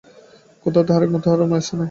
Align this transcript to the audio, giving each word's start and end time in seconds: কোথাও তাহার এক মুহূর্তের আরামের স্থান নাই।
কোথাও 0.65 0.85
তাহার 0.87 1.03
এক 1.03 1.11
মুহূর্তের 1.11 1.33
আরামের 1.35 1.61
স্থান 1.61 1.71
নাই। 1.71 1.79